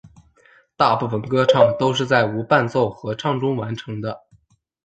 [0.75, 4.23] 大部分歌唱都是在无伴奏合唱中完成的。